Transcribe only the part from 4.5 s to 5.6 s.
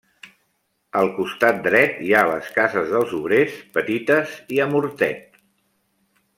i amb hortet.